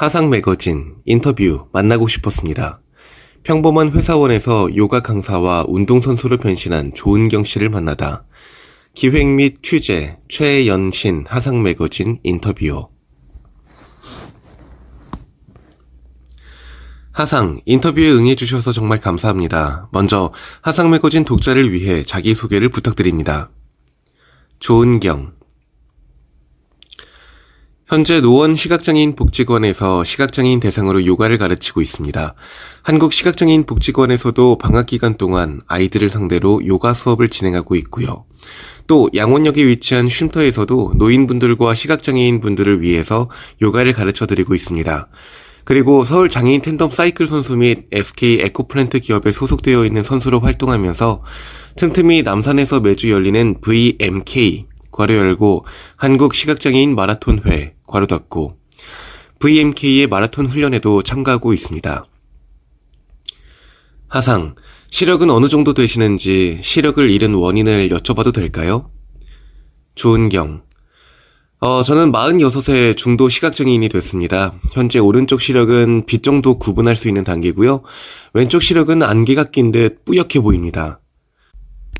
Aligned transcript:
하상 0.00 0.30
매거진 0.30 0.94
인터뷰 1.04 1.66
만나고 1.74 2.08
싶었습니다. 2.08 2.80
평범한 3.42 3.90
회사원에서 3.90 4.74
요가 4.74 5.00
강사와 5.00 5.66
운동선수로 5.68 6.38
변신한 6.38 6.94
조은경 6.94 7.44
씨를 7.44 7.68
만나다 7.68 8.24
기획 8.94 9.26
및 9.26 9.62
취재 9.62 10.16
최연신 10.26 11.26
하상 11.28 11.62
매거진 11.62 12.18
인터뷰 12.22 12.88
하상 17.12 17.60
인터뷰에 17.66 18.10
응해주셔서 18.10 18.72
정말 18.72 19.00
감사합니다. 19.00 19.90
먼저 19.92 20.32
하상 20.62 20.88
매거진 20.90 21.26
독자를 21.26 21.74
위해 21.74 22.04
자기소개를 22.04 22.70
부탁드립니다. 22.70 23.50
조은경 24.60 25.39
현재 27.90 28.20
노원 28.20 28.54
시각장애인 28.54 29.16
복지관에서 29.16 30.04
시각장애인 30.04 30.60
대상으로 30.60 31.04
요가를 31.04 31.38
가르치고 31.38 31.80
있습니다. 31.80 32.34
한국 32.82 33.12
시각장애인 33.12 33.66
복지관에서도 33.66 34.58
방학 34.58 34.86
기간 34.86 35.16
동안 35.16 35.60
아이들을 35.66 36.08
상대로 36.08 36.64
요가 36.64 36.94
수업을 36.94 37.28
진행하고 37.28 37.74
있고요. 37.74 38.26
또 38.86 39.10
양원역에 39.12 39.66
위치한 39.66 40.08
쉼터에서도 40.08 40.92
노인분들과 40.98 41.74
시각장애인 41.74 42.38
분들을 42.38 42.80
위해서 42.80 43.28
요가를 43.60 43.92
가르쳐 43.92 44.24
드리고 44.24 44.54
있습니다. 44.54 45.08
그리고 45.64 46.04
서울 46.04 46.28
장애인 46.28 46.62
텐덤 46.62 46.90
사이클 46.90 47.26
선수 47.26 47.56
및 47.56 47.86
SK 47.90 48.42
에코플랜트 48.42 49.00
기업에 49.00 49.32
소속되어 49.32 49.84
있는 49.84 50.04
선수로 50.04 50.38
활동하면서 50.38 51.24
틈틈이 51.74 52.22
남산에서 52.22 52.78
매주 52.78 53.10
열리는 53.10 53.60
VMK 53.60 54.69
괄호 55.00 55.14
열고 55.14 55.64
한국 55.96 56.34
시각장애인 56.34 56.94
마라톤회 56.94 57.74
괄호 57.86 58.06
닫고 58.06 58.58
VMK의 59.38 60.06
마라톤 60.08 60.44
훈련에도 60.46 61.02
참가하고 61.02 61.54
있습니다. 61.54 62.04
하상, 64.08 64.54
시력은 64.90 65.30
어느 65.30 65.48
정도 65.48 65.72
되시는지 65.72 66.60
시력을 66.62 67.10
잃은 67.10 67.32
원인을 67.32 67.88
여쭤봐도 67.88 68.34
될까요? 68.34 68.90
조은경, 69.94 70.62
어, 71.60 71.82
저는 71.82 72.12
46세 72.12 72.96
중도 72.96 73.30
시각장애인이 73.30 73.88
됐습니다. 73.88 74.54
현재 74.72 74.98
오른쪽 74.98 75.40
시력은 75.40 76.04
빛 76.04 76.22
정도 76.22 76.58
구분할 76.58 76.96
수 76.96 77.08
있는 77.08 77.24
단계고요. 77.24 77.82
왼쪽 78.34 78.62
시력은 78.62 79.02
안개가 79.02 79.44
낀 79.44 79.72
듯 79.72 80.04
뿌옇게 80.04 80.40
보입니다. 80.40 81.00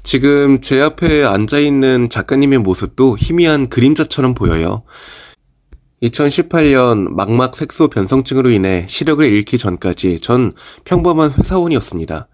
지금 0.03 0.61
제 0.61 0.81
앞에 0.81 1.25
앉아있는 1.25 2.09
작가님의 2.09 2.59
모습도 2.59 3.17
희미한 3.19 3.69
그림자처럼 3.69 4.35
보여요. 4.35 4.83
2018년 6.03 7.11
망막 7.11 7.55
색소 7.55 7.89
변성증으로 7.89 8.51
인해 8.51 8.87
시력을 8.89 9.25
잃기 9.25 9.59
전까지 9.59 10.21
전 10.21 10.53
평범한 10.85 11.33
회사원이었습니다. 11.33 12.29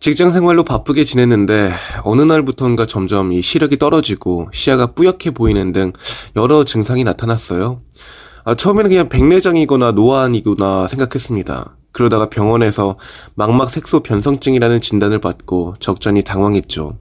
직장 0.00 0.30
생활로 0.30 0.64
바쁘게 0.64 1.04
지냈는데 1.04 1.72
어느 2.04 2.22
날부턴가 2.22 2.86
점점 2.86 3.32
이 3.32 3.42
시력이 3.42 3.78
떨어지고 3.78 4.48
시야가 4.52 4.92
뿌옇게 4.92 5.30
보이는 5.30 5.72
등 5.72 5.92
여러 6.36 6.64
증상이 6.64 7.04
나타났어요. 7.04 7.82
아, 8.44 8.54
처음에는 8.54 8.90
그냥 8.90 9.08
백내장이거나 9.08 9.92
노안이구나 9.92 10.88
생각했습니다. 10.88 11.77
그러다가 11.98 12.28
병원에서 12.28 12.96
망막 13.34 13.70
색소 13.70 14.04
변성증이라는 14.04 14.80
진단을 14.80 15.18
받고 15.18 15.74
적잖이 15.80 16.22
당황했죠. 16.22 16.96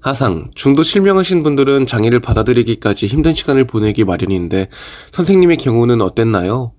하상, 0.00 0.50
중도 0.54 0.82
실명하신 0.82 1.42
분들은 1.42 1.86
장애를 1.86 2.20
받아들이기까지 2.20 3.06
힘든 3.06 3.32
시간을 3.32 3.66
보내기 3.66 4.04
마련인데 4.04 4.68
선생님의 5.12 5.56
경우는 5.56 6.02
어땠나요? 6.02 6.74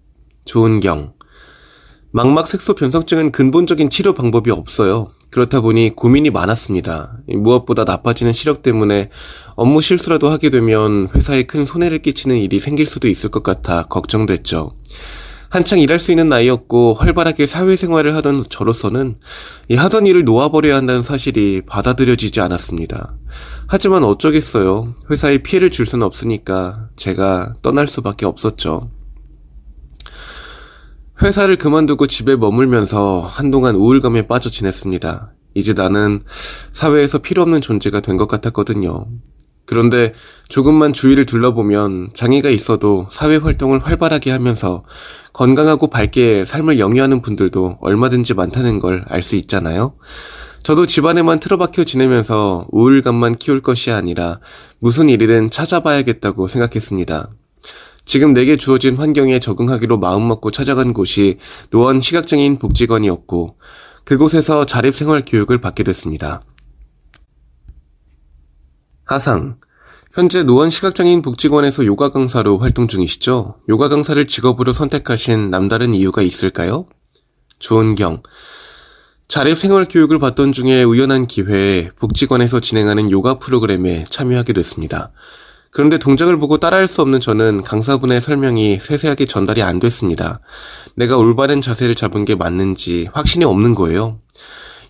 조은경. 0.45 1.13
망막 2.11 2.45
색소 2.45 2.75
변성증은 2.75 3.31
근본적인 3.31 3.89
치료 3.89 4.13
방법이 4.13 4.51
없어요. 4.51 5.07
그렇다 5.31 5.61
보니 5.61 5.95
고민이 5.95 6.29
많았습니다. 6.29 7.17
무엇보다 7.27 7.85
나빠지는 7.85 8.33
시력 8.33 8.61
때문에 8.61 9.09
업무 9.55 9.81
실수라도 9.81 10.29
하게 10.29 10.51
되면 10.51 11.09
회사에 11.15 11.43
큰 11.43 11.65
손해를 11.65 12.03
끼치는 12.03 12.37
일이 12.37 12.59
생길 12.59 12.85
수도 12.85 13.07
있을 13.07 13.31
것 13.31 13.41
같아 13.41 13.81
걱정됐죠. 13.87 14.71
한창 15.49 15.79
일할 15.79 15.99
수 15.99 16.11
있는 16.11 16.27
나이였고 16.27 16.95
활발하게 16.95 17.45
사회생활을 17.45 18.15
하던 18.15 18.43
저로서는 18.49 19.17
이 19.69 19.75
하던 19.75 20.07
일을 20.07 20.23
놓아버려야 20.23 20.75
한다는 20.75 21.03
사실이 21.03 21.61
받아들여지지 21.65 22.41
않았습니다. 22.41 23.15
하지만 23.67 24.03
어쩌겠어요. 24.03 24.95
회사에 25.09 25.39
피해를 25.39 25.71
줄 25.71 25.85
수는 25.85 26.05
없으니까 26.05 26.89
제가 26.95 27.53
떠날 27.61 27.87
수밖에 27.87 28.25
없었죠. 28.25 28.89
회사를 31.21 31.57
그만두고 31.57 32.07
집에 32.07 32.35
머물면서 32.35 33.21
한동안 33.21 33.75
우울감에 33.75 34.27
빠져 34.27 34.49
지냈습니다. 34.49 35.31
이제 35.53 35.73
나는 35.73 36.23
사회에서 36.71 37.19
필요 37.19 37.41
없는 37.43 37.61
존재가 37.61 38.01
된 38.01 38.17
것 38.17 38.27
같았거든요. 38.27 39.05
그런데 39.65 40.13
조금만 40.47 40.93
주위를 40.93 41.25
둘러보면 41.25 42.09
장애가 42.13 42.49
있어도 42.49 43.07
사회 43.11 43.37
활동을 43.37 43.85
활발하게 43.85 44.31
하면서 44.31 44.83
건강하고 45.33 45.89
밝게 45.89 46.45
삶을 46.45 46.79
영위하는 46.79 47.21
분들도 47.21 47.79
얼마든지 47.81 48.33
많다는 48.35 48.79
걸 48.79 49.03
알 49.09 49.23
수 49.23 49.35
있잖아요. 49.35 49.95
저도 50.63 50.85
집안에만 50.85 51.39
틀어박혀 51.39 51.83
지내면서 51.83 52.65
우울감만 52.71 53.37
키울 53.37 53.61
것이 53.61 53.91
아니라 53.91 54.39
무슨 54.79 55.09
일이든 55.09 55.51
찾아봐야겠다고 55.51 56.47
생각했습니다. 56.47 57.29
지금 58.05 58.33
내게 58.33 58.55
주어진 58.57 58.95
환경에 58.97 59.39
적응하기로 59.39 59.97
마음먹고 59.97 60.51
찾아간 60.51 60.93
곳이 60.93 61.37
노원 61.71 62.01
시각장애인 62.01 62.59
복지관이었고 62.59 63.57
그곳에서 64.03 64.65
자립생활 64.65 65.23
교육을 65.25 65.59
받게 65.59 65.83
됐습니다. 65.83 66.41
하상. 69.05 69.57
현재 70.13 70.43
노원 70.43 70.69
시각장애인 70.69 71.21
복지관에서 71.21 71.85
요가 71.85 72.09
강사로 72.09 72.57
활동 72.57 72.87
중이시죠? 72.87 73.55
요가 73.69 73.89
강사를 73.89 74.25
직업으로 74.27 74.73
선택하신 74.73 75.49
남다른 75.49 75.93
이유가 75.93 76.21
있을까요? 76.21 76.87
조은경. 77.59 78.23
자립생활 79.27 79.85
교육을 79.89 80.19
받던 80.19 80.53
중에 80.53 80.83
우연한 80.83 81.27
기회에 81.27 81.91
복지관에서 81.97 82.59
진행하는 82.59 83.11
요가 83.11 83.39
프로그램에 83.39 84.05
참여하게 84.09 84.53
됐습니다. 84.53 85.11
그런데 85.71 85.97
동작을 85.97 86.39
보고 86.39 86.57
따라할 86.57 86.87
수 86.87 87.01
없는 87.01 87.19
저는 87.19 87.63
강사분의 87.63 88.21
설명이 88.21 88.79
세세하게 88.79 89.25
전달이 89.25 89.61
안 89.61 89.79
됐습니다. 89.79 90.39
내가 90.95 91.17
올바른 91.17 91.59
자세를 91.59 91.95
잡은 91.95 92.23
게 92.23 92.35
맞는지 92.35 93.09
확신이 93.11 93.43
없는 93.43 93.75
거예요. 93.75 94.19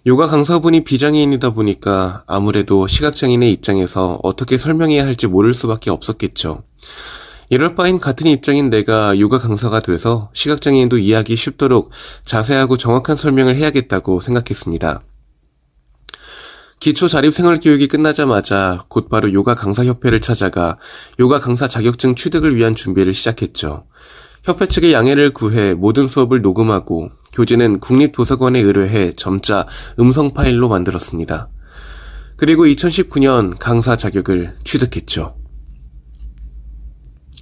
요가 0.08 0.28
강사분이 0.28 0.84
비장애인이다 0.84 1.52
보니까 1.52 2.24
아무래도 2.28 2.88
시각장애인의 2.88 3.52
입장에서 3.54 4.20
어떻게 4.22 4.56
설명해야 4.56 5.04
할지 5.04 5.26
모를 5.26 5.56
수밖에 5.56 5.90
없었겠죠. 5.90 6.64
이럴 7.50 7.74
바엔 7.74 8.00
같은 8.00 8.28
입장인 8.28 8.70
내가 8.70 9.20
요가 9.20 9.40
강사가 9.40 9.80
돼서 9.80 10.30
시각장애인도 10.34 11.00
이해하기 11.00 11.36
쉽도록 11.36 11.90
자세하고 12.24 12.78
정확한 12.78 13.16
설명을 13.16 13.56
해야겠다고 13.56 14.20
생각했습니다. 14.20 15.02
기초 16.80 17.08
자립 17.08 17.34
생활 17.34 17.60
교육이 17.60 17.88
끝나자마자 17.88 18.86
곧바로 18.90 19.34
요가 19.34 19.56
강사 19.56 19.84
협회를 19.84 20.22
찾아가 20.22 20.78
요가 21.20 21.40
강사 21.40 21.68
자격증 21.68 22.14
취득을 22.14 22.56
위한 22.56 22.76
준비를 22.76 23.16
시작했죠. 23.16 23.88
협회 24.46 24.68
측의 24.68 24.94
양해를 24.94 25.34
구해 25.34 25.74
모든 25.74 26.08
수업을 26.08 26.44
녹음하고 26.44 27.10
교재는 27.34 27.80
국립도서관에 27.80 28.60
의뢰해 28.60 29.14
점자 29.14 29.66
음성 30.00 30.36
파일로 30.36 30.70
만들었습니다. 30.70 31.50
그리고 32.38 32.66
2019년 32.66 33.58
강사 33.58 33.96
자격을 33.96 34.54
취득했죠. 34.64 35.36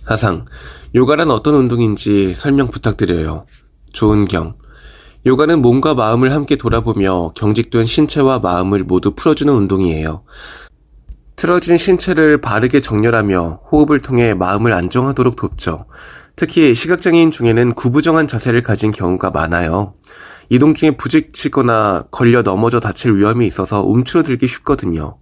하상, 0.05 0.45
요가란 0.95 1.29
어떤 1.29 1.55
운동인지 1.55 2.35
설명 2.35 2.69
부탁드려요. 2.69 3.47
조은경, 3.91 4.55
요가는 5.25 5.61
몸과 5.61 5.95
마음을 5.95 6.31
함께 6.31 6.55
돌아보며 6.55 7.33
경직된 7.35 7.85
신체와 7.85 8.39
마음을 8.39 8.79
모두 8.85 9.11
풀어주는 9.11 9.53
운동이에요. 9.53 10.23
틀어진 11.35 11.75
신체를 11.75 12.39
바르게 12.39 12.79
정렬하며 12.79 13.63
호흡을 13.71 13.99
통해 13.99 14.33
마음을 14.33 14.71
안정하도록 14.71 15.35
돕죠. 15.35 15.85
특히 16.35 16.73
시각장애인 16.73 17.31
중에는 17.31 17.73
구부정한 17.73 18.27
자세를 18.27 18.61
가진 18.63 18.91
경우가 18.91 19.31
많아요. 19.31 19.93
이동 20.49 20.73
중에 20.73 20.91
부딪히거나 20.91 22.05
걸려 22.11 22.41
넘어져 22.41 22.79
다칠 22.79 23.15
위험이 23.15 23.45
있어서 23.47 23.81
움츠러들기 23.83 24.47
쉽거든요. 24.47 25.17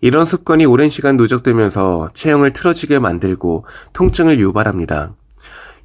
이런 0.00 0.26
습관이 0.26 0.64
오랜 0.66 0.88
시간 0.88 1.16
누적되면서 1.16 2.10
체형을 2.14 2.52
틀어지게 2.52 2.98
만들고 2.98 3.64
통증을 3.92 4.38
유발합니다. 4.38 5.14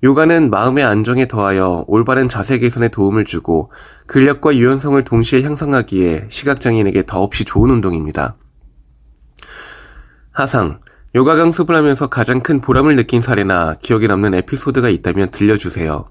요가는 0.03 0.49
마음의 0.49 0.83
안정에 0.83 1.27
더하여 1.27 1.83
올바른 1.87 2.29
자세 2.29 2.57
개선에 2.57 2.87
도움을 2.87 3.25
주고 3.25 3.71
근력과 4.07 4.55
유연성을 4.55 5.03
동시에 5.03 5.41
향상하기에 5.41 6.27
시각장애인에게 6.29 7.03
더없이 7.05 7.43
좋은 7.43 7.69
운동입니다. 7.69 8.37
하상, 10.31 10.79
요가 11.15 11.35
강습을 11.35 11.75
하면서 11.75 12.07
가장 12.07 12.41
큰 12.41 12.61
보람을 12.61 12.95
느낀 12.95 13.21
사례나 13.21 13.75
기억에 13.81 14.07
남는 14.07 14.35
에피소드가 14.35 14.89
있다면 14.89 15.31
들려주세요. 15.31 16.09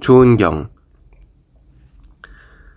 조은경, 0.00 0.68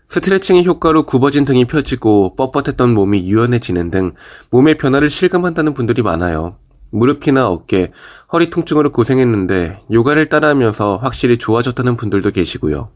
스트레칭의 0.07 0.65
효과로 0.65 1.05
굽어진 1.05 1.43
등이 1.43 1.65
펴지고 1.65 2.35
뻣뻣했던 2.37 2.93
몸이 2.93 3.27
유연해지는 3.27 3.89
등 3.89 4.11
몸의 4.51 4.77
변화를 4.77 5.09
실감한다는 5.09 5.73
분들이 5.73 6.01
많아요. 6.03 6.57
무릎이나 6.91 7.49
어깨, 7.49 7.91
허리 8.31 8.51
통증으로 8.51 8.91
고생했는데 8.91 9.79
요가를 9.91 10.27
따라하면서 10.27 10.97
확실히 10.97 11.37
좋아졌다는 11.37 11.97
분들도 11.97 12.29
계시고요. 12.29 12.91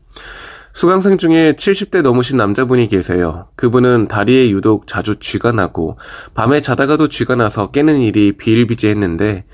수강생 0.77 1.17
중에 1.17 1.53
70대 1.53 2.03
넘으신 2.03 2.37
남자분이 2.37 2.87
계세요. 2.87 3.47
그분은 3.55 4.07
다리에 4.07 4.51
유독 4.51 4.85
자주 4.85 5.15
쥐가 5.15 5.51
나고 5.51 5.97
밤에 6.35 6.61
자다가도 6.61 7.07
쥐가 7.07 7.35
나서 7.35 7.71
깨는 7.71 7.99
일이 7.99 8.33
비일비재했는데 8.33 9.45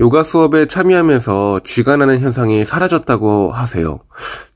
요가 0.00 0.22
수업에 0.22 0.64
참여하면서 0.64 1.60
쥐가 1.64 1.98
나는 1.98 2.18
현상이 2.20 2.64
사라졌다고 2.64 3.52
하세요. 3.52 4.00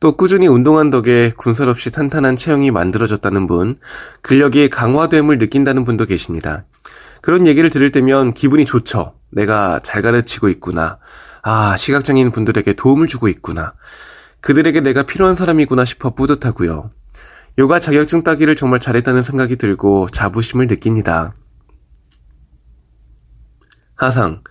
또 0.01 0.13
꾸준히 0.13 0.47
운동한 0.47 0.89
덕에 0.89 1.35
군살 1.37 1.69
없이 1.69 1.91
탄탄한 1.91 2.37
체형이 2.37 2.71
만들어졌다는 2.71 3.47
분, 3.47 3.77
근력이 4.23 4.71
강화됨을 4.71 5.37
느낀다는 5.37 5.85
분도 5.85 6.07
계십니다. 6.07 6.65
그런 7.21 7.47
얘기를 7.47 7.69
들을 7.69 7.93
때면 7.93 8.33
기분이 8.33 8.65
좋죠. 8.65 9.13
내가 9.31 9.81
잘 9.83 10.01
가르치고 10.01 10.49
있구나. 10.49 10.97
아, 11.43 11.77
시각장애인 11.77 12.31
분들에게 12.31 12.73
도움을 12.73 13.09
주고 13.09 13.29
있구나. 13.29 13.75
그들에게 14.41 14.81
내가 14.81 15.03
필요한 15.05 15.35
사람이구나 15.35 15.85
싶어 15.85 16.15
뿌듯하고요. 16.15 16.91
요가 17.59 17.81
자격증 17.81 18.23
따기를 18.23 18.55
정말 18.55 18.79
잘했다는 18.79 19.23
생각이 19.23 19.57
들고 19.57 20.09
자부심을 20.13 20.69
느낍니다. 20.69 21.35
하상. 23.97 24.43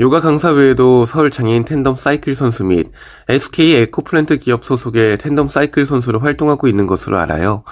요가 0.00 0.20
강사 0.20 0.50
외에도 0.50 1.04
서울 1.04 1.30
장애인 1.30 1.64
텐덤 1.64 1.94
사이클 1.94 2.34
선수 2.34 2.64
및 2.64 2.90
SK 3.28 3.76
에코플랜트 3.76 4.38
기업 4.38 4.64
소속의 4.64 5.18
텐덤 5.18 5.48
사이클 5.48 5.86
선수로 5.86 6.20
활동하고 6.20 6.66
있는 6.66 6.86
것으로 6.86 7.18
알아요. 7.18 7.64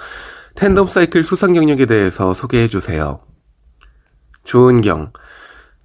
텐덤 0.55 0.87
사이클 0.87 1.23
수상 1.23 1.53
경력에 1.53 1.85
대해서 1.85 2.33
소개해 2.33 2.67
주세요. 2.67 3.21
조은경. 4.43 5.13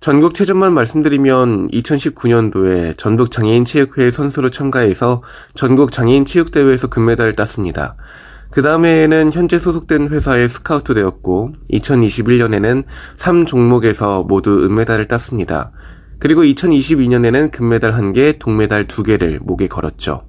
전국 0.01 0.35
체전만 0.35 0.73
말씀드리면 0.75 1.69
2019년도에 1.69 2.97
전국 2.97 3.31
장애인 3.31 3.65
체육회의 3.65 4.13
선수로 4.13 4.51
참가해서 4.51 5.23
전국 5.55 5.91
장애인 5.91 6.27
체육대회에서 6.27 6.89
금메달을 6.89 7.35
땄습니다. 7.35 7.97
그 8.51 8.63
다음에는 8.63 9.33
현재 9.33 9.59
소속된 9.59 10.09
회사에 10.09 10.49
스카우트 10.49 10.95
되었고 10.95 11.55
2021년에는 11.73 12.85
3종목에서 13.17 14.27
모두 14.27 14.65
은메달을 14.65 15.09
땄습니다. 15.09 15.73
그리고 16.19 16.43
2022년에는 16.43 17.51
금메달 17.51 17.93
1개, 17.93 18.39
동메달 18.39 18.85
2개를 18.85 19.43
목에 19.43 19.67
걸었죠. 19.67 20.27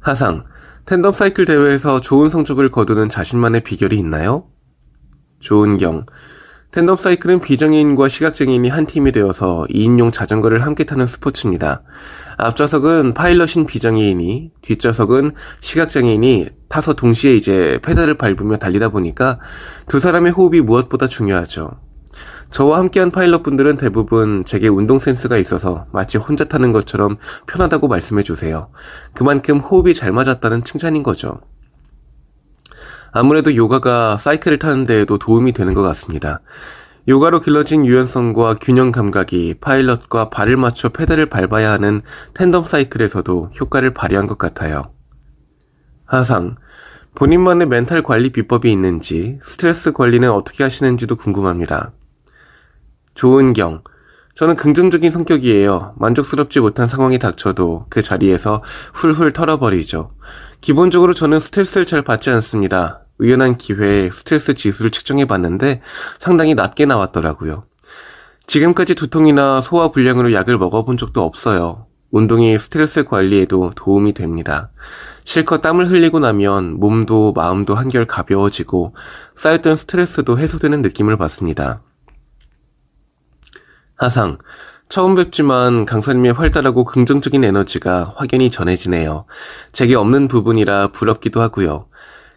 하상, 0.00 0.44
텐덤 0.86 1.12
사이클 1.12 1.44
대회에서 1.44 2.00
좋은 2.00 2.28
성적을 2.28 2.70
거두는 2.70 3.08
자신만의 3.08 3.62
비결이 3.62 3.98
있나요? 3.98 4.46
조은경, 5.40 6.06
텐덤 6.70 6.96
사이클은 6.96 7.40
비장애인과 7.40 8.10
시각장애인이 8.10 8.68
한 8.68 8.84
팀이 8.84 9.12
되어서 9.12 9.64
2인용 9.70 10.12
자전거를 10.12 10.66
함께 10.66 10.84
타는 10.84 11.06
스포츠입니다. 11.06 11.82
앞좌석은 12.36 13.14
파일럿인 13.14 13.64
비장애인이, 13.66 14.52
뒷좌석은 14.60 15.30
시각장애인이 15.60 16.48
타서 16.68 16.92
동시에 16.92 17.34
이제 17.34 17.80
페달을 17.82 18.18
밟으며 18.18 18.58
달리다 18.58 18.90
보니까 18.90 19.40
두 19.86 19.98
사람의 19.98 20.32
호흡이 20.32 20.60
무엇보다 20.60 21.06
중요하죠. 21.06 21.70
저와 22.50 22.78
함께한 22.78 23.12
파일럿 23.12 23.42
분들은 23.42 23.78
대부분 23.78 24.44
제게 24.44 24.68
운동 24.68 24.98
센스가 24.98 25.38
있어서 25.38 25.86
마치 25.92 26.18
혼자 26.18 26.44
타는 26.44 26.72
것처럼 26.72 27.16
편하다고 27.46 27.88
말씀해 27.88 28.22
주세요. 28.22 28.68
그만큼 29.14 29.58
호흡이 29.58 29.94
잘 29.94 30.12
맞았다는 30.12 30.64
칭찬인 30.64 31.02
거죠. 31.02 31.40
아무래도 33.12 33.54
요가가 33.54 34.16
사이클을 34.16 34.58
타는 34.58 34.86
데에도 34.86 35.18
도움이 35.18 35.52
되는 35.52 35.74
것 35.74 35.82
같습니다. 35.82 36.40
요가로 37.08 37.40
길러진 37.40 37.86
유연성과 37.86 38.56
균형 38.60 38.92
감각이 38.92 39.54
파일럿과 39.60 40.28
발을 40.28 40.58
맞춰 40.58 40.90
페달을 40.90 41.26
밟아야 41.26 41.70
하는 41.72 42.02
텐덤 42.34 42.64
사이클에서도 42.64 43.52
효과를 43.58 43.94
발휘한 43.94 44.26
것 44.26 44.36
같아요. 44.36 44.92
하상, 46.04 46.56
본인만의 47.14 47.66
멘탈 47.66 48.02
관리 48.02 48.30
비법이 48.30 48.70
있는지, 48.70 49.38
스트레스 49.42 49.92
관리는 49.92 50.30
어떻게 50.30 50.62
하시는지도 50.62 51.16
궁금합니다. 51.16 51.92
조은경, 53.14 53.82
저는 54.38 54.54
긍정적인 54.54 55.10
성격이에요. 55.10 55.94
만족스럽지 55.96 56.60
못한 56.60 56.86
상황이 56.86 57.18
닥쳐도 57.18 57.86
그 57.88 58.02
자리에서 58.02 58.62
훌훌 58.94 59.32
털어버리죠. 59.32 60.12
기본적으로 60.60 61.12
저는 61.12 61.40
스트레스를 61.40 61.86
잘 61.86 62.02
받지 62.02 62.30
않습니다. 62.30 63.00
우연한 63.18 63.56
기회에 63.56 64.10
스트레스 64.10 64.54
지수를 64.54 64.92
측정해 64.92 65.24
봤는데 65.24 65.80
상당히 66.20 66.54
낮게 66.54 66.86
나왔더라고요. 66.86 67.64
지금까지 68.46 68.94
두통이나 68.94 69.60
소화 69.60 69.88
불량으로 69.88 70.32
약을 70.32 70.56
먹어본 70.56 70.98
적도 70.98 71.24
없어요. 71.24 71.86
운동이 72.12 72.56
스트레스 72.60 73.02
관리에도 73.02 73.72
도움이 73.74 74.12
됩니다. 74.12 74.70
실컷 75.24 75.62
땀을 75.62 75.90
흘리고 75.90 76.20
나면 76.20 76.78
몸도 76.78 77.32
마음도 77.32 77.74
한결 77.74 78.06
가벼워지고 78.06 78.94
쌓였던 79.34 79.74
스트레스도 79.74 80.38
해소되는 80.38 80.80
느낌을 80.82 81.16
받습니다. 81.16 81.82
하상, 83.98 84.38
처음 84.88 85.16
뵙지만 85.16 85.84
강사님의 85.84 86.32
활달하고 86.32 86.84
긍정적인 86.84 87.44
에너지가 87.44 88.14
확연히 88.16 88.50
전해지네요. 88.50 89.26
제게 89.72 89.96
없는 89.96 90.28
부분이라 90.28 90.92
부럽기도 90.92 91.42
하고요. 91.42 91.86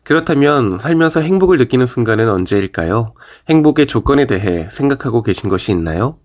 그렇다면 0.03 0.79
살면서 0.79 1.21
행복을 1.21 1.59
느끼는 1.59 1.85
순간은 1.85 2.27
언제일까요? 2.29 3.13
행복의 3.47 3.85
조건에 3.85 4.25
대해 4.25 4.67
생각하고 4.71 5.21
계신 5.21 5.49
것이 5.49 5.71
있나요? 5.71 6.17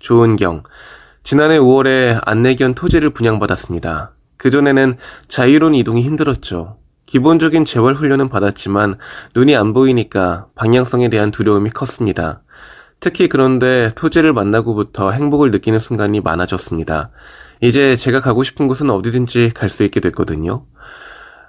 조은경, 0.00 0.64
지난해 1.22 1.58
5월에 1.58 2.20
안내견 2.22 2.74
토지를 2.74 3.10
분양받았습니다. 3.10 4.12
그전에는 4.36 4.96
자유로운 5.28 5.74
이동이 5.76 6.02
힘들었죠. 6.02 6.78
기본적인 7.06 7.64
재활 7.64 7.94
훈련은 7.94 8.28
받았지만 8.28 8.96
눈이 9.34 9.54
안 9.54 9.72
보이니까 9.72 10.46
방향성에 10.54 11.08
대한 11.08 11.30
두려움이 11.30 11.70
컸습니다. 11.70 12.42
특히 13.00 13.28
그런데 13.28 13.90
토지를 13.96 14.32
만나고부터 14.32 15.10
행복을 15.12 15.50
느끼는 15.50 15.78
순간이 15.78 16.20
많아졌습니다. 16.20 17.10
이제 17.62 17.96
제가 17.96 18.20
가고 18.20 18.42
싶은 18.42 18.68
곳은 18.68 18.90
어디든지 18.90 19.52
갈 19.54 19.70
수 19.70 19.82
있게 19.84 20.00
됐거든요. 20.00 20.64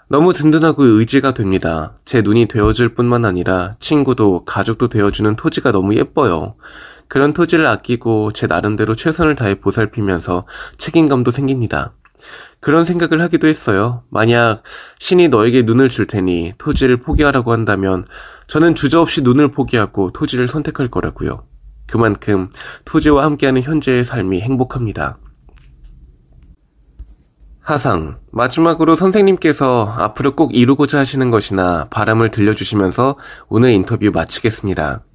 너무 0.08 0.34
든든하고 0.34 0.84
의지가 0.84 1.34
됩니다. 1.34 1.94
제 2.04 2.22
눈이 2.22 2.48
되어줄 2.48 2.96
뿐만 2.96 3.24
아니라 3.24 3.76
친구도 3.80 4.44
가족도 4.46 4.90
되어주는 4.90 5.36
토지가 5.38 5.72
너무 5.72 5.96
예뻐요. 5.96 6.56
그런 7.08 7.34
토지를 7.34 7.66
아끼고 7.68 8.32
제 8.34 8.48
나름대로 8.48 8.96
최선을 8.96 9.36
다해 9.36 9.56
보살피면서 9.56 10.46
책임감도 10.78 11.32
생깁니다. 11.32 11.94
그런 12.60 12.86
생각을 12.86 13.22
하기도 13.22 13.48
했어요. 13.48 14.04
만약 14.10 14.64
신이 15.00 15.30
너에게 15.30 15.64
눈을 15.64 15.90
줄 15.90 16.08
테니 16.08 16.54
토지를 16.58 16.98
포기하라고 16.98 17.52
한다면 17.52 18.06
저는 18.52 18.76
주저없이 18.76 19.22
눈을 19.22 19.48
포기하고 19.48 20.12
토지를 20.12 20.50
선택할 20.50 20.90
거라고요. 20.90 21.46
그만큼 21.88 22.50
토지와 22.84 23.24
함께하는 23.24 23.62
현재의 23.62 24.04
삶이 24.04 24.42
행복합니다. 24.42 25.20
하상. 27.62 28.18
마지막으로 28.30 28.98
선생님께서 28.98 29.96
앞으로 29.98 30.36
꼭 30.36 30.54
이루고자 30.54 31.00
하시는 31.00 31.30
것이나 31.30 31.88
바람을 31.92 32.32
들려주시면서 32.32 33.16
오늘 33.48 33.70
인터뷰 33.72 34.12
마치겠습니다. 34.14 35.06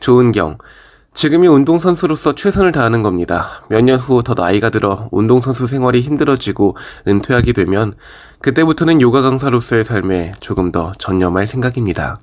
조은경. 0.00 0.56
지금이 1.12 1.48
운동선수로서 1.48 2.34
최선을 2.34 2.72
다하는 2.72 3.02
겁니다. 3.02 3.66
몇 3.68 3.82
년 3.82 3.98
후 3.98 4.22
더 4.22 4.32
나이가 4.32 4.70
들어 4.70 5.10
운동선수 5.12 5.66
생활이 5.66 6.00
힘들어지고 6.00 6.78
은퇴하게 7.06 7.52
되면 7.52 7.94
그때부터는 8.40 9.02
요가 9.02 9.20
강사로서의 9.20 9.84
삶에 9.84 10.32
조금 10.40 10.72
더 10.72 10.92
전념할 10.98 11.46
생각입니다. 11.46 12.22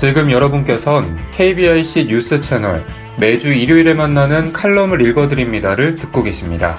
지금 0.00 0.30
여러분께선 0.30 1.04
KBIC 1.30 2.06
뉴스 2.06 2.40
채널 2.40 2.82
매주 3.20 3.52
일요일에 3.52 3.92
만나는 3.92 4.50
칼럼을 4.50 5.02
읽어드립니다를 5.02 5.94
듣고 5.94 6.22
계십니다. 6.22 6.76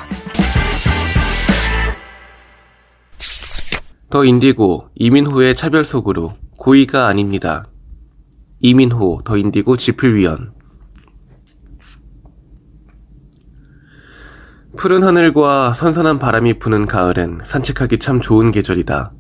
더 4.10 4.26
인디고 4.26 4.88
이민호의 4.96 5.56
차별 5.56 5.86
속으로 5.86 6.34
고의가 6.58 7.06
아닙니다. 7.06 7.68
이민호 8.60 9.22
더 9.24 9.38
인디고 9.38 9.78
지필위원 9.78 10.54
푸른 14.78 15.04
하늘과 15.04 15.74
선선한 15.74 16.18
바람이 16.18 16.58
부는 16.58 16.88
가을엔 16.88 17.42
산책하기 17.44 18.00
참 18.00 18.20
좋은 18.20 18.50
계절이다. 18.50 19.12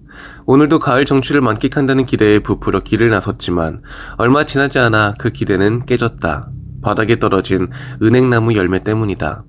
오늘도 0.45 0.79
가을 0.79 1.05
정취를 1.05 1.41
만끽한다는 1.41 2.05
기대에 2.05 2.39
부풀어 2.39 2.81
길을 2.81 3.09
나섰지만 3.09 3.81
얼마 4.17 4.45
지나지 4.45 4.79
않아 4.79 5.15
그 5.17 5.29
기대는 5.29 5.85
깨졌다. 5.85 6.49
바닥에 6.81 7.19
떨어진 7.19 7.69
은행나무 8.01 8.55
열매 8.55 8.83
때문이다. 8.83 9.43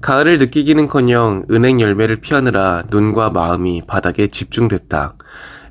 가을을 0.00 0.38
느끼기는커녕 0.38 1.46
은행 1.50 1.80
열매를 1.80 2.20
피하느라 2.20 2.84
눈과 2.90 3.30
마음이 3.30 3.82
바닥에 3.86 4.28
집중됐다. 4.28 5.16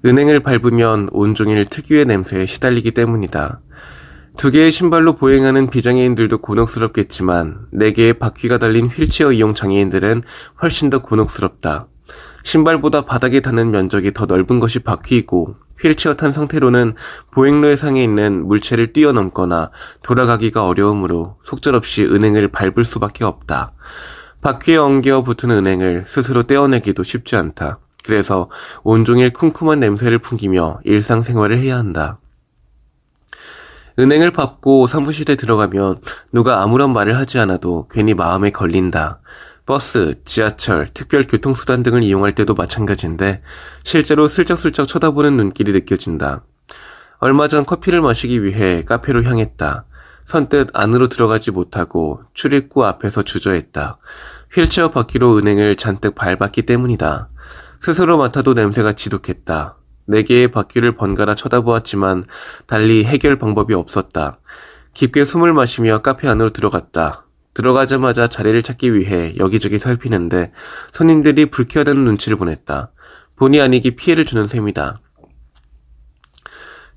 은행을 0.06 0.40
밟으면 0.40 1.10
온종일 1.12 1.66
특유의 1.66 2.06
냄새에 2.06 2.46
시달리기 2.46 2.92
때문이다. 2.92 3.60
두 4.38 4.50
개의 4.50 4.72
신발로 4.72 5.18
보행하는 5.18 5.70
비장애인들도 5.70 6.40
곤혹스럽겠지만 6.40 7.68
네 7.72 7.92
개의 7.92 8.14
바퀴가 8.14 8.58
달린 8.58 8.88
휠체어 8.88 9.34
이용 9.34 9.54
장애인들은 9.54 10.24
훨씬 10.62 10.90
더 10.90 11.02
곤혹스럽다. 11.02 11.88
신발보다 12.44 13.06
바닥에 13.06 13.40
닿는 13.40 13.72
면적이 13.72 14.14
더 14.14 14.26
넓은 14.26 14.60
것이 14.60 14.80
바퀴이고 14.80 15.56
휠체어 15.82 16.16
탄 16.16 16.32
상태로는 16.32 16.96
보행로의 17.32 17.78
상에 17.78 18.04
있는 18.04 18.46
물체를 18.46 18.94
뛰어넘거나 18.94 19.72
돌아가기가 20.04 20.66
어려우므로 20.66 21.38
속절없이 21.44 22.04
은행을 22.04 22.50
밟을 22.50 22.86
수밖에 22.86 23.24
없다. 23.24 23.74
바퀴에 24.42 24.78
엉겨 24.78 25.24
붙은 25.24 25.52
은행을 25.52 26.06
스스로 26.08 26.44
떼어내기도 26.44 27.04
쉽지 27.04 27.36
않다. 27.36 27.80
그래서 28.04 28.50
온종일 28.84 29.34
쿰쿰한 29.34 29.80
냄새를 29.80 30.20
풍기며 30.20 30.80
일상생활을 30.84 31.60
해야 31.60 31.78
한다. 31.78 32.20
은행을 34.00 34.32
밟고 34.32 34.88
사무실에 34.88 35.36
들어가면 35.36 36.02
누가 36.32 36.64
아무런 36.64 36.94
말을 36.94 37.18
하지 37.18 37.38
않아도 37.40 37.88
괜히 37.92 38.14
마음에 38.14 38.50
걸린다. 38.50 39.20
버스, 39.66 40.16
지하철, 40.26 40.88
특별 40.94 41.28
교통수단 41.28 41.84
등을 41.84 42.04
이용할 42.04 42.36
때도 42.36 42.56
마찬가지인데 42.56 43.42
실제로 43.84 44.28
슬쩍슬쩍 44.28 44.88
쳐다보는 44.88 45.38
눈길이 45.38 45.72
느껴진다. 45.72 46.44
얼마 47.20 47.48
전 47.48 47.66
커피를 47.66 48.02
마시기 48.02 48.44
위해 48.44 48.84
카페로 48.84 49.24
향했다. 49.24 49.86
선뜻 50.26 50.70
안으로 50.74 51.08
들어가지 51.08 51.52
못하고 51.52 52.24
출입구 52.34 52.86
앞에서 52.86 53.24
주저했다. 53.24 53.98
휠체어 54.54 54.92
바퀴로 54.92 55.38
은행을 55.38 55.76
잔뜩 55.76 56.16
밟았기 56.16 56.64
때문이다. 56.64 57.30
스스로 57.80 58.18
맡아도 58.18 58.54
냄새가 58.54 58.94
지독했다. 58.94 59.76
네 60.08 60.24
개의 60.24 60.52
바퀴를 60.52 60.96
번갈아 60.96 61.36
쳐다보았지만 61.36 62.26
달리 62.66 63.04
해결 63.06 63.38
방법이 63.38 63.74
없었다. 63.74 64.40
깊게 64.94 65.26
숨을 65.26 65.54
마시며 65.54 66.02
카페 66.02 66.28
안으로 66.28 66.52
들어갔다. 66.52 67.26
들어가자마자 67.54 68.28
자리를 68.28 68.62
찾기 68.64 68.94
위해 68.94 69.34
여기저기 69.38 69.80
살피는데 69.80 70.52
손님들이 70.92 71.48
불쾌하다는 71.48 72.04
눈치를 72.06 72.38
보냈다. 72.38 72.92
본의 73.36 73.62
아니게 73.62 73.92
피해를 73.92 74.26
주는 74.26 74.46
셈이다. 74.48 75.02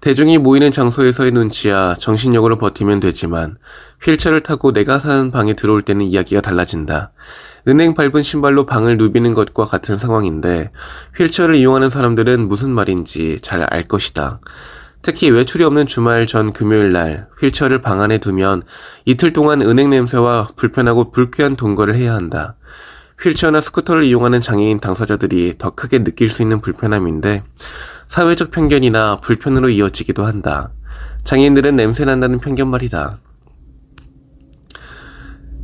대중이 0.01 0.37
모이는 0.37 0.71
장소에서의 0.71 1.33
눈치야 1.33 1.95
정신력으로 1.95 2.59
버티면 2.59 3.01
되지만 3.01 3.57
휠체어를 4.03 4.43
타고 4.43 4.71
내가 4.71 4.99
사는 4.99 5.31
방에 5.31 5.55
들어올 5.55 5.81
때는 5.81 6.05
이야기가 6.05 6.43
달라진다. 6.43 7.13
은행 7.67 7.95
밟은 7.95 8.23
신발로 8.23 8.67
방을 8.67 8.99
누비는 8.99 9.33
것과 9.33 9.65
같은 9.65 9.97
상황인데 9.97 10.71
휠체어를 11.17 11.55
이용하는 11.55 11.89
사람들은 11.89 12.47
무슨 12.49 12.71
말인지 12.71 13.39
잘 13.41 13.63
알 13.63 13.89
것이다. 13.89 14.41
특히 15.05 15.29
외출이 15.29 15.63
없는 15.65 15.85
주말 15.85 16.27
전 16.27 16.55
금요일 16.55 16.93
날 16.93 17.29
휠체어를 17.39 17.83
방 17.83 18.01
안에 18.01 18.19
두면 18.19 18.63
이틀 19.05 19.35
동안 19.35 19.61
은행 19.61 19.91
냄새와 19.91 20.49
불편하고 20.57 21.11
불쾌한 21.11 21.57
동거를 21.57 21.95
해야 21.95 22.15
한다. 22.15 22.57
휠체어나 23.21 23.61
스쿠터를 23.61 24.05
이용하는 24.05 24.41
장애인 24.41 24.81
당사자들이 24.81 25.57
더 25.59 25.71
크게 25.71 26.05
느낄 26.05 26.31
수 26.31 26.41
있는 26.41 26.63
불편함인데 26.63 27.43
사회적 28.09 28.51
편견이나 28.51 29.21
불편으로 29.21 29.69
이어지기도 29.69 30.25
한다. 30.25 30.71
장애인들은 31.25 31.77
냄새 31.77 32.07
난다는 32.07 32.39
편견 32.39 32.69
말이다. 32.69 33.19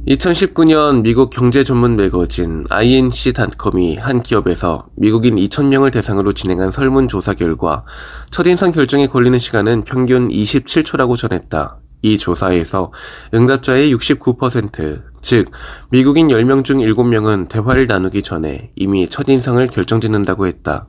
2019년 0.09 1.03
미국 1.03 1.29
경제 1.29 1.63
전문 1.63 1.95
매거진 1.95 2.65
INC.com이 2.71 3.97
한 3.97 4.23
기업에서 4.23 4.87
미국인 4.97 5.37
2,000명을 5.37 5.93
대상으로 5.93 6.33
진행한 6.33 6.71
설문조사 6.71 7.35
결과 7.35 7.85
첫인상 8.31 8.73
결정에 8.73 9.09
걸리는 9.09 9.39
시간은 9.39 9.85
평균 9.85 10.29
27초라고 10.31 11.19
전했다. 11.19 11.77
이 12.03 12.17
조사에서 12.17 12.93
응답자의 13.35 13.95
69%, 13.95 15.03
즉, 15.21 15.51
미국인 15.91 16.29
10명 16.29 16.65
중 16.65 16.79
7명은 16.79 17.51
대화를 17.51 17.87
나누기 17.87 18.23
전에 18.23 18.71
이미 18.77 19.07
첫인상을 19.07 19.67
결정짓는다고 19.67 20.47
했다. 20.47 20.87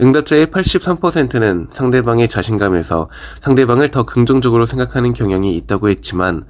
응답자의 0.00 0.46
83%는 0.46 1.66
상대방의 1.70 2.28
자신감에서 2.28 3.10
상대방을 3.40 3.90
더 3.90 4.04
긍정적으로 4.04 4.64
생각하는 4.64 5.12
경향이 5.12 5.56
있다고 5.56 5.88
했지만 5.88 6.44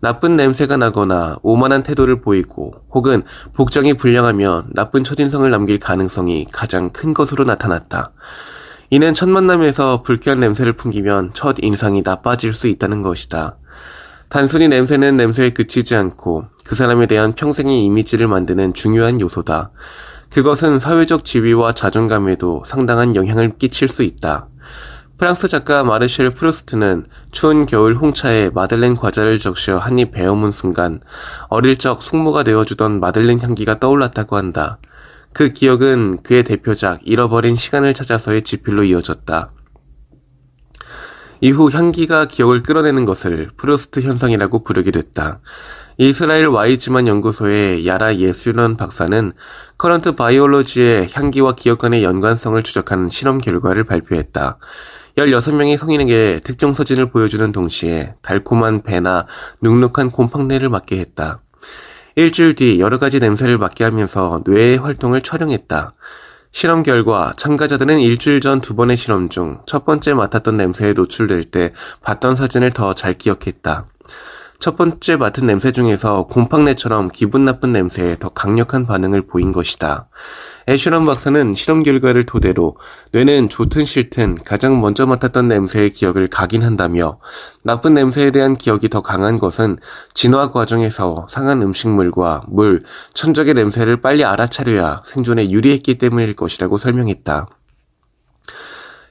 나쁜 0.00 0.36
냄새가 0.36 0.76
나거나 0.76 1.38
오만한 1.42 1.82
태도를 1.82 2.20
보이고 2.20 2.74
혹은 2.90 3.22
복장이 3.54 3.94
불량하면 3.94 4.70
나쁜 4.74 5.04
첫인상을 5.04 5.48
남길 5.50 5.78
가능성이 5.78 6.46
가장 6.50 6.90
큰 6.90 7.14
것으로 7.14 7.44
나타났다. 7.44 8.12
이는 8.90 9.14
첫 9.14 9.28
만남에서 9.28 10.02
불쾌한 10.02 10.38
냄새를 10.38 10.74
풍기면 10.74 11.30
첫 11.34 11.56
인상이 11.60 12.02
나빠질 12.04 12.52
수 12.52 12.68
있다는 12.68 13.02
것이다. 13.02 13.56
단순히 14.28 14.68
냄새는 14.68 15.16
냄새에 15.16 15.50
그치지 15.50 15.94
않고 15.94 16.46
그 16.64 16.74
사람에 16.74 17.06
대한 17.06 17.34
평생의 17.34 17.84
이미지를 17.84 18.28
만드는 18.28 18.74
중요한 18.74 19.20
요소다. 19.20 19.70
그것은 20.30 20.80
사회적 20.80 21.24
지위와 21.24 21.72
자존감에도 21.72 22.64
상당한 22.66 23.14
영향을 23.14 23.56
끼칠 23.58 23.88
수 23.88 24.02
있다. 24.02 24.48
프랑스 25.18 25.48
작가 25.48 25.82
마르셀 25.82 26.30
프루스트는 26.30 27.06
추운 27.30 27.64
겨울 27.64 27.94
홍차에 27.94 28.50
마들렌 28.50 28.96
과자를 28.96 29.40
적셔 29.40 29.78
한입 29.78 30.10
베어문 30.10 30.52
순간 30.52 31.00
어릴 31.48 31.78
적 31.78 32.02
숙모가 32.02 32.42
내어주던 32.42 33.00
마들렌 33.00 33.40
향기가 33.40 33.80
떠올랐다고 33.80 34.36
한다. 34.36 34.78
그 35.32 35.54
기억은 35.54 36.18
그의 36.22 36.44
대표작 36.44 37.00
잃어버린 37.04 37.56
시간을 37.56 37.94
찾아서의 37.94 38.42
집필로 38.42 38.84
이어졌다. 38.84 39.52
이후 41.40 41.70
향기가 41.70 42.26
기억을 42.26 42.62
끌어내는 42.62 43.06
것을 43.06 43.50
프루스트 43.56 44.00
현상이라고 44.00 44.64
부르게 44.64 44.90
됐다. 44.90 45.40
이스라엘 45.96 46.46
와이즈만 46.48 47.08
연구소의 47.08 47.86
야라 47.86 48.16
예슈런 48.16 48.76
박사는 48.76 49.32
Current 49.78 50.14
Biology에 50.14 51.08
향기와 51.12 51.54
기억 51.54 51.78
간의 51.78 52.04
연관성을 52.04 52.62
추적하는 52.62 53.08
실험 53.08 53.38
결과를 53.38 53.84
발표했다. 53.84 54.58
16명의 55.16 55.78
성인에게 55.78 56.40
특정 56.44 56.74
사진을 56.74 57.10
보여주는 57.10 57.50
동시에 57.50 58.14
달콤한 58.22 58.82
배나 58.82 59.26
눅눅한 59.62 60.10
곰팡내를 60.10 60.68
맡게 60.68 60.98
했다. 60.98 61.40
일주일 62.16 62.54
뒤 62.54 62.80
여러 62.80 62.98
가지 62.98 63.18
냄새를 63.18 63.56
맡게 63.58 63.84
하면서 63.84 64.42
뇌의 64.46 64.78
활동을 64.78 65.22
촬영했다. 65.22 65.94
실험 66.52 66.82
결과 66.82 67.32
참가자들은 67.36 67.98
일주일 68.00 68.40
전 68.40 68.60
두 68.60 68.74
번의 68.76 68.96
실험 68.96 69.28
중 69.28 69.60
첫 69.66 69.84
번째 69.84 70.14
맡았던 70.14 70.56
냄새에 70.56 70.92
노출될 70.92 71.44
때 71.44 71.70
봤던 72.02 72.36
사진을 72.36 72.70
더 72.72 72.92
잘 72.94 73.14
기억했다. 73.14 73.86
첫 74.58 74.76
번째 74.76 75.16
맡은 75.16 75.46
냄새 75.46 75.70
중에서 75.70 76.24
곰팡내처럼 76.24 77.10
기분 77.12 77.44
나쁜 77.44 77.72
냄새에 77.72 78.16
더 78.18 78.30
강력한 78.30 78.86
반응을 78.86 79.26
보인 79.26 79.52
것이다. 79.52 80.08
애슈런 80.68 81.06
박사는 81.06 81.54
실험 81.54 81.82
결과를 81.82 82.26
토대로 82.26 82.76
뇌는 83.12 83.48
좋든 83.48 83.84
싫든 83.84 84.38
가장 84.44 84.80
먼저 84.80 85.06
맡았던 85.06 85.46
냄새의 85.46 85.90
기억을 85.90 86.28
각인한다며 86.28 87.20
나쁜 87.62 87.94
냄새에 87.94 88.30
대한 88.30 88.56
기억이 88.56 88.88
더 88.88 89.02
강한 89.02 89.38
것은 89.38 89.78
진화 90.14 90.50
과정에서 90.50 91.26
상한 91.30 91.62
음식물과 91.62 92.44
물, 92.48 92.82
천적의 93.14 93.54
냄새를 93.54 94.00
빨리 94.00 94.24
알아차려야 94.24 95.02
생존에 95.04 95.50
유리했기 95.50 95.98
때문일 95.98 96.34
것이라고 96.34 96.78
설명했다. 96.78 97.48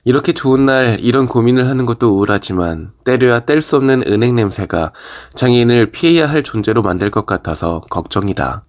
이렇게 0.05 0.33
좋은 0.33 0.67
날 0.67 1.00
이런 1.01 1.25
고민을 1.25 1.67
하는 1.67 1.88
것도 1.88 2.15
우울하지만 2.15 2.91
때려야 3.03 3.41
뗄 3.41 3.62
수 3.62 3.75
없는 3.75 4.03
은행 4.07 4.35
냄새가 4.35 4.93
장애인을 5.33 5.88
피해야 5.88 6.29
할 6.29 6.43
존재로 6.43 6.83
만들 6.83 7.09
것 7.09 7.25
같아서 7.25 7.81
걱정이다. 7.89 8.65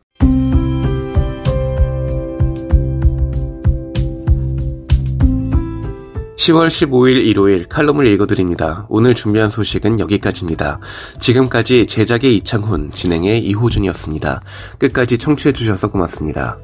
10월 6.36 6.68
15일 6.68 7.26
일요일 7.26 7.66
칼럼을 7.66 8.06
읽어드립니다. 8.06 8.86
오늘 8.88 9.14
준비한 9.14 9.50
소식은 9.50 10.00
여기까지입니다. 10.00 10.78
지금까지 11.18 11.86
제작의 11.86 12.36
이창훈, 12.36 12.92
진행의 12.92 13.44
이호준이었습니다. 13.44 14.42
끝까지 14.78 15.18
청취해주셔서 15.18 15.90
고맙습니다. 15.90 16.58